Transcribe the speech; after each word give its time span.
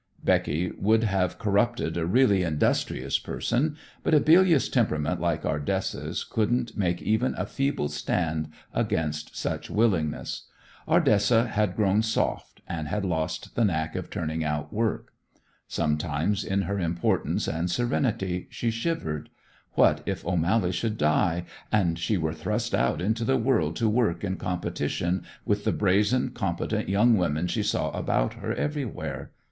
Becky 0.23 0.71
would 0.71 1.03
have 1.03 1.37
corrupted 1.37 1.95
a 1.95 2.07
really 2.07 2.41
industrious 2.41 3.19
person, 3.19 3.77
but 4.01 4.15
a 4.15 4.19
bilious 4.19 4.67
temperament 4.67 5.21
like 5.21 5.45
Ardessa's 5.45 6.23
couldn't 6.23 6.75
make 6.75 7.03
even 7.03 7.35
a 7.37 7.45
feeble 7.45 7.87
stand 7.87 8.49
against 8.73 9.37
such 9.37 9.69
willingness. 9.69 10.47
Ardessa 10.87 11.47
had 11.49 11.75
grown 11.75 12.01
soft 12.01 12.63
and 12.67 12.87
had 12.87 13.05
lost 13.05 13.53
the 13.53 13.63
knack 13.63 13.95
of 13.95 14.09
turning 14.09 14.43
out 14.43 14.73
work. 14.73 15.13
Sometimes, 15.67 16.43
in 16.43 16.63
her 16.63 16.79
importance 16.79 17.47
and 17.47 17.69
serenity, 17.69 18.47
she 18.49 18.71
shivered. 18.71 19.29
What 19.73 20.01
if 20.07 20.25
O'Mally 20.25 20.71
should 20.71 20.97
die, 20.97 21.45
and 21.71 21.99
she 21.99 22.17
were 22.17 22.33
thrust 22.33 22.73
out 22.73 23.03
into 23.03 23.23
the 23.23 23.37
world 23.37 23.75
to 23.75 23.87
work 23.87 24.23
in 24.23 24.37
competition 24.37 25.23
with 25.45 25.63
the 25.63 25.71
brazen, 25.71 26.31
competent 26.31 26.89
young 26.89 27.19
women 27.19 27.45
she 27.45 27.61
saw 27.61 27.91
about 27.91 28.33
her 28.33 28.51
everywhere? 28.55 29.29